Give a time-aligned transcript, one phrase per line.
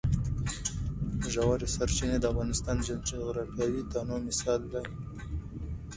[1.33, 4.85] ژورې سرچینې د افغانستان د جغرافیوي تنوع مثال دی.